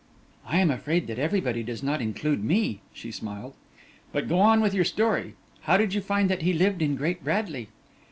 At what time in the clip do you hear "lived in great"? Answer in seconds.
6.53-7.23